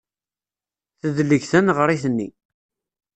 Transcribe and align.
Tedleg 0.99 1.43
taneɣrit-nni. 1.51 2.27